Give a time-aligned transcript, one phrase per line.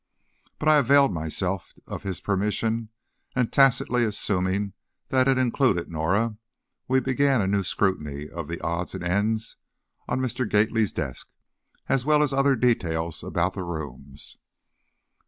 [0.57, 2.89] But I availed myself of his permission
[3.35, 4.73] and tacitly assuming
[5.09, 6.39] that it included Norah,
[6.87, 9.57] we began a new scrutiny of the odds and ends
[10.07, 10.49] on Mr.
[10.49, 11.29] Gately's desk,
[11.87, 14.37] as well as other details about the rooms.